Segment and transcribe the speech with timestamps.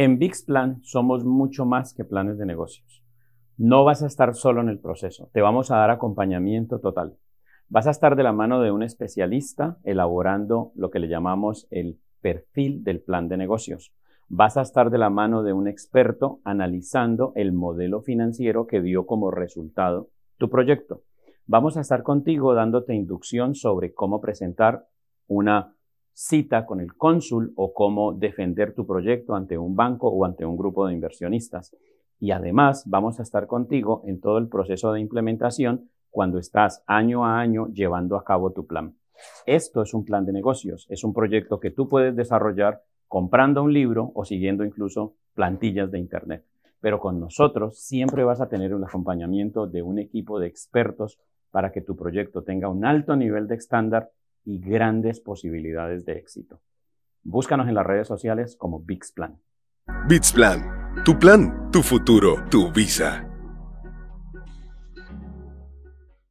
[0.00, 3.02] En VixPlan somos mucho más que planes de negocios.
[3.56, 7.16] No vas a estar solo en el proceso, te vamos a dar acompañamiento total.
[7.68, 11.98] Vas a estar de la mano de un especialista elaborando lo que le llamamos el
[12.20, 13.92] perfil del plan de negocios.
[14.28, 19.04] Vas a estar de la mano de un experto analizando el modelo financiero que dio
[19.04, 21.02] como resultado tu proyecto.
[21.48, 24.86] Vamos a estar contigo dándote inducción sobre cómo presentar
[25.26, 25.74] una
[26.20, 30.56] cita con el cónsul o cómo defender tu proyecto ante un banco o ante un
[30.56, 31.76] grupo de inversionistas.
[32.18, 37.24] Y además vamos a estar contigo en todo el proceso de implementación cuando estás año
[37.24, 38.96] a año llevando a cabo tu plan.
[39.46, 43.72] Esto es un plan de negocios, es un proyecto que tú puedes desarrollar comprando un
[43.72, 46.44] libro o siguiendo incluso plantillas de Internet.
[46.80, 51.20] Pero con nosotros siempre vas a tener un acompañamiento de un equipo de expertos
[51.52, 54.10] para que tu proyecto tenga un alto nivel de estándar
[54.48, 56.62] y grandes posibilidades de éxito.
[57.22, 59.38] Búscanos en las redes sociales como Bixplan.
[60.08, 63.27] Bixplan, tu plan, tu futuro, tu visa.